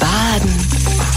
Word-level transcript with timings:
Baden 0.00 0.50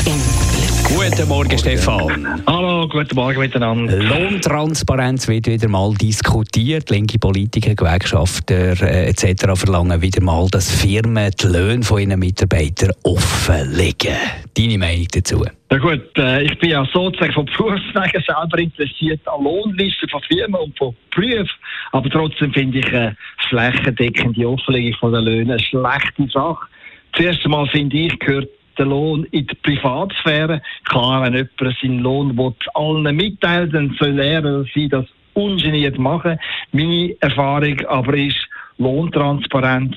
im 0.05 0.19
Glück. 0.51 1.13
Guten 1.15 1.29
Morgen, 1.29 1.57
Stefan. 1.57 2.43
Hallo, 2.45 2.87
guten 2.89 3.15
Morgen 3.15 3.39
miteinander. 3.39 3.97
Lohntransparenz 3.97 5.27
wird 5.29 5.47
wieder 5.47 5.69
mal 5.69 5.93
diskutiert. 5.93 6.89
Linke 6.89 7.17
Politiker, 7.17 7.75
Gewerkschafter 7.75 8.81
äh, 8.83 9.09
etc. 9.09 9.55
verlangen 9.55 10.01
wieder 10.01 10.21
mal, 10.21 10.47
dass 10.51 10.69
Firmen 10.69 11.31
die 11.31 11.47
Löhne 11.47 11.83
von 11.83 12.01
ihren 12.01 12.19
Mitarbeitern 12.19 12.91
offenlegen. 13.03 14.17
Deine 14.55 14.77
Meinung 14.77 15.07
dazu? 15.13 15.45
Ja 15.71 15.77
gut, 15.77 16.17
äh, 16.17 16.43
ich 16.43 16.59
bin 16.59 16.71
ja 16.71 16.85
sozusagen 16.91 17.33
von 17.33 17.45
Berufswegen 17.45 18.23
selber 18.27 18.59
interessiert 18.59 19.21
an 19.27 19.43
Lohnlisten 19.43 20.09
von 20.09 20.21
Firmen 20.23 20.59
und 20.59 20.77
von 20.77 20.93
Berufen. 21.15 21.49
Aber 21.93 22.09
trotzdem 22.09 22.51
finde 22.51 22.79
ich 22.79 22.87
eine 22.93 23.15
flächendeckende 23.49 24.47
Offenlegung 24.47 24.99
von 24.99 25.13
den 25.13 25.23
Löhnen 25.23 25.51
eine 25.51 25.59
schlechte 25.59 26.27
Sache. 26.31 26.67
Zuerst 27.15 27.45
einmal 27.45 27.67
finde 27.67 27.95
ich, 27.95 28.19
gehört 28.19 28.49
der 28.77 28.85
Lohn 28.85 29.25
in 29.31 29.47
die 29.47 29.55
Privatsphäre. 29.55 30.61
Klar, 30.85 31.23
wenn 31.23 31.33
jemand 31.33 31.77
seinen 31.81 31.99
Lohn 31.99 32.35
allen 32.73 33.15
mitteilen 33.15 33.71
dann 33.71 33.95
soll 33.99 34.19
er 34.19 34.65
sie 34.73 34.87
das 34.89 35.05
ungeniert 35.33 35.97
machen. 35.97 36.37
Meine 36.71 37.15
Erfahrung 37.19 37.79
aber 37.87 38.15
ist, 38.15 38.47
Lohntransparenz 38.77 39.95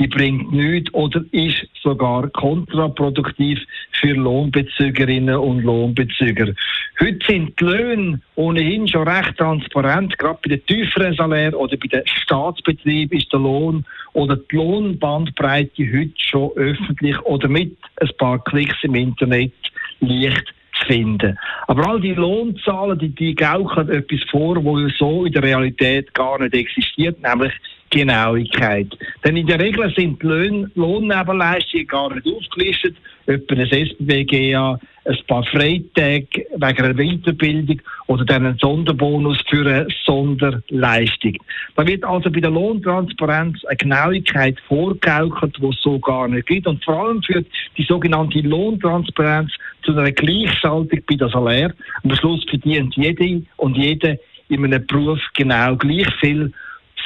die 0.00 0.08
bringt 0.08 0.50
nichts 0.50 0.92
oder 0.94 1.22
ist 1.30 1.66
sogar 1.82 2.26
kontraproduktiv 2.30 3.60
für 3.92 4.14
Lohnbezügerinnen 4.14 5.36
und 5.36 5.62
Lohnbezüger. 5.62 6.54
Heute 6.98 7.18
sind 7.26 7.60
die 7.60 7.64
Löhne 7.64 8.20
ohnehin 8.34 8.88
schon 8.88 9.06
recht 9.06 9.36
transparent. 9.36 10.16
Gerade 10.18 10.38
bei 10.42 10.56
den 10.56 10.66
tieferen 10.66 11.14
Salären 11.14 11.54
oder 11.54 11.76
bei 11.76 11.86
den 11.86 12.02
Staatsbetrieben 12.06 13.18
ist 13.18 13.30
der 13.30 13.40
Lohn 13.40 13.84
oder 14.14 14.36
die 14.36 14.56
Lohnbandbreite 14.56 15.82
heute 15.92 16.12
schon 16.16 16.50
öffentlich 16.56 17.20
oder 17.20 17.48
mit 17.48 17.76
ein 18.00 18.10
paar 18.18 18.42
Klicks 18.44 18.76
im 18.82 18.94
Internet 18.94 19.52
leicht 20.00 20.54
zu 20.80 20.86
finden. 20.86 21.38
Aber 21.66 21.86
all 21.86 22.00
die 22.00 22.14
Lohnzahlen, 22.14 22.98
die, 22.98 23.10
die 23.10 23.34
gaukeln 23.34 23.90
etwas 23.90 24.20
vor, 24.30 24.64
wo 24.64 24.78
so 24.98 25.26
in 25.26 25.32
der 25.32 25.42
Realität 25.42 26.14
gar 26.14 26.40
nicht 26.40 26.54
existiert, 26.54 27.20
nämlich 27.22 27.52
Genauigkeit. 27.90 28.96
Denn 29.24 29.36
in 29.36 29.46
der 29.46 29.60
Regel 29.60 29.92
sind 29.94 30.22
Lohn 30.22 30.70
Lohnnebenleistungen 30.74 31.86
gar 31.86 32.14
nicht 32.14 32.26
aufgelistet, 32.26 32.96
etwa 33.26 33.54
ein 33.54 33.66
SBGA, 33.66 34.80
ein 35.04 35.18
paar 35.26 35.44
Freitage 35.44 36.46
wegen 36.56 36.62
einer 36.62 36.96
Winterbildung 36.96 37.82
oder 38.06 38.24
dann 38.24 38.46
ein 38.46 38.58
Sonderbonus 38.58 39.38
für 39.48 39.66
eine 39.66 39.86
Sonderleistung. 40.04 41.36
Da 41.74 41.86
wird 41.86 42.04
also 42.04 42.30
bei 42.30 42.40
der 42.40 42.50
Lohntransparenz 42.50 43.64
eine 43.64 43.76
Genauigkeit 43.76 44.58
vorgegaukelt, 44.68 45.56
die 45.58 45.66
es 45.66 45.82
so 45.82 45.98
gar 45.98 46.28
nicht 46.28 46.46
gibt. 46.46 46.66
Und 46.66 46.84
vor 46.84 47.06
allem 47.06 47.22
führt 47.22 47.46
die 47.76 47.84
sogenannte 47.84 48.40
Lohntransparenz 48.40 49.52
zu 49.82 49.92
einer 49.92 50.12
Gleichschaltung 50.12 51.00
bei 51.08 51.16
der 51.16 51.28
Salär. 51.28 51.74
Am 52.04 52.14
Schluss 52.14 52.44
verdient 52.48 52.94
jede 52.96 53.42
und 53.56 53.76
jede 53.76 54.18
in 54.48 54.64
einem 54.64 54.86
Beruf 54.86 55.20
genau 55.34 55.76
gleich 55.76 56.08
viel 56.20 56.52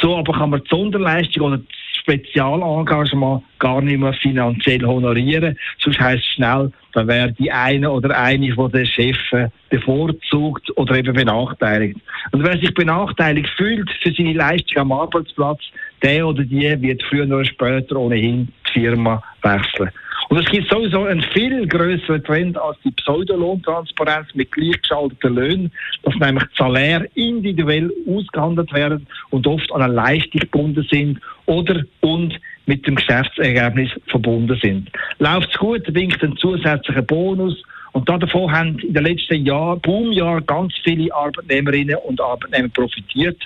so 0.04 0.16
aber 0.16 0.34
kann 0.34 0.50
man 0.50 0.60
die 0.60 0.68
Sonderleistung 0.68 1.46
oder 1.46 1.56
das 1.56 1.66
Spezialengagement 2.00 3.42
gar 3.58 3.80
nicht 3.80 3.98
mehr 3.98 4.12
finanziell 4.12 4.84
honorieren. 4.84 5.56
Sonst 5.78 5.98
heisst 5.98 6.24
es 6.24 6.34
schnell, 6.34 6.70
da 6.92 7.06
wäre 7.06 7.32
die 7.32 7.50
eine 7.50 7.90
oder 7.90 8.14
eine 8.14 8.52
von 8.52 8.70
den 8.70 8.84
Chefen 8.84 9.50
bevorzugt 9.70 10.70
oder 10.76 10.98
eben 10.98 11.14
benachteiligt. 11.14 11.98
Und 12.32 12.44
wer 12.44 12.58
sich 12.58 12.74
benachteiligt 12.74 13.48
fühlt 13.56 13.90
für 14.02 14.12
seine 14.12 14.34
Leistung 14.34 14.82
am 14.82 14.92
Arbeitsplatz, 14.92 15.60
der 16.02 16.26
oder 16.26 16.42
die 16.42 16.82
wird 16.82 17.02
früher 17.04 17.24
oder 17.24 17.44
später 17.46 17.96
ohnehin 17.96 18.52
die 18.68 18.80
Firma 18.80 19.22
wechseln. 19.40 19.90
Und 20.28 20.38
es 20.38 20.50
gibt 20.50 20.70
sowieso 20.70 21.04
einen 21.04 21.22
viel 21.22 21.66
größeren 21.66 22.24
Trend 22.24 22.58
als 22.58 22.78
die 22.84 22.90
Pseudolohntransparenz 22.92 24.28
mit 24.34 24.50
gleichgeschalteten 24.52 25.34
Löhnen, 25.34 25.72
dass 26.02 26.14
nämlich 26.16 26.44
die 26.44 26.56
Salär 26.56 27.06
individuell 27.14 27.92
ausgehandelt 28.08 28.72
werden 28.72 29.06
und 29.30 29.46
oft 29.46 29.70
an 29.72 29.82
eine 29.82 29.92
Leistung 29.92 30.40
gebunden 30.40 30.86
sind 30.90 31.20
oder 31.46 31.82
und 32.00 32.38
mit 32.66 32.86
dem 32.86 32.96
Geschäftsergebnis 32.96 33.90
verbunden 34.06 34.58
sind. 34.62 34.90
Läuft 35.18 35.50
es 35.50 35.58
gut, 35.58 35.82
winkt 35.94 36.22
ein 36.22 36.36
zusätzlicher 36.36 37.02
Bonus 37.02 37.62
und 37.94 38.08
davon 38.08 38.50
haben 38.50 38.76
in 38.80 38.92
den 38.92 39.04
letzten 39.04 39.46
Jahren, 39.46 39.80
Boomjahr, 39.80 40.40
ganz 40.40 40.74
viele 40.82 41.14
Arbeitnehmerinnen 41.14 41.96
und 42.04 42.20
Arbeitnehmer 42.20 42.68
profitiert. 42.68 43.40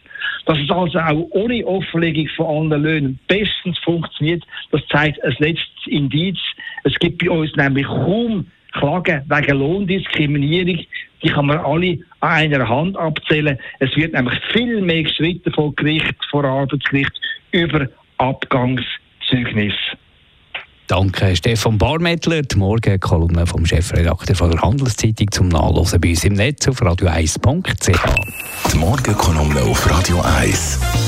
Dass 0.47 0.59
es 0.59 0.71
also 0.71 0.99
auch 0.99 1.29
ohne 1.33 1.67
Offenlegung 1.67 2.29
von 2.35 2.73
allen 2.73 2.83
Löhnen 2.83 3.19
bestens 3.29 3.79
funktioniert, 3.81 4.43
das 4.71 4.81
zeigt 4.91 5.23
ein 5.23 5.37
letztes 5.39 5.87
Indiz. 5.87 6.39
Es 6.89 6.99
gibt 6.99 7.19
bei 7.19 7.31
uns 7.31 7.55
nämlich 7.57 7.87
kaum 7.87 8.47
Klagen 8.73 9.23
wegen 9.29 9.59
Lohndiskriminierung. 9.59 10.85
Die 11.23 11.29
kann 11.29 11.47
man 11.47 11.59
alle 11.59 11.99
an 12.21 12.31
einer 12.31 12.69
Hand 12.69 12.97
abzählen. 12.97 13.59
Es 13.81 13.95
wird 13.97 14.15
nämlich 14.15 14.39
viel 14.53 14.81
mehr 14.81 15.03
gestritten 15.03 15.53
vor 15.53 15.75
Gericht, 15.75 16.15
vor 16.31 16.45
Arbeitsgericht 16.45 17.13
über 17.53 17.89
Abgangszeugnis. 18.19 19.75
Danke, 20.87 21.37
Stefan 21.37 21.77
Barmettler. 21.77 22.41
Die 22.43 22.57
Morgenkolumne 22.57 23.47
vom 23.47 23.67
Chefredakteur 23.67 24.35
von 24.35 24.51
der 24.51 24.63
Handelszeitung 24.63 25.31
zum 25.31 25.49
Nachlesen 25.49 26.01
bei 26.01 26.11
uns 26.11 26.25
im 26.25 26.33
Netz 26.33 26.67
auf 26.69 26.81
radio1.ch. 26.81 28.73
Die 28.73 28.79
Morgenkolumne 28.79 29.61
auf 29.61 29.91
Radio 29.91 30.23
1. 30.23 31.08